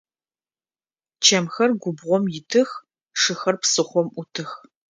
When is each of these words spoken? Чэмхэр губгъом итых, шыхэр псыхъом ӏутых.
Чэмхэр 1.23 1.71
губгъом 1.81 2.23
итых, 2.39 2.69
шыхэр 3.21 3.55
псыхъом 3.61 4.07
ӏутых. 4.13 4.49